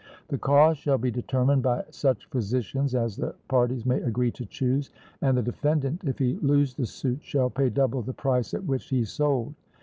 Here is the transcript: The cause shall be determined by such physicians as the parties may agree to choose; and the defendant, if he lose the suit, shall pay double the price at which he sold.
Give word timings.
The 0.29 0.37
cause 0.39 0.79
shall 0.79 0.97
be 0.97 1.11
determined 1.11 1.61
by 1.61 1.85
such 1.91 2.25
physicians 2.31 2.95
as 2.95 3.15
the 3.17 3.35
parties 3.49 3.85
may 3.85 4.01
agree 4.01 4.31
to 4.31 4.47
choose; 4.47 4.89
and 5.21 5.37
the 5.37 5.43
defendant, 5.43 6.01
if 6.05 6.17
he 6.17 6.37
lose 6.41 6.73
the 6.73 6.87
suit, 6.87 7.19
shall 7.21 7.51
pay 7.51 7.69
double 7.69 8.01
the 8.01 8.11
price 8.13 8.55
at 8.55 8.63
which 8.65 8.89
he 8.89 9.05
sold. 9.05 9.53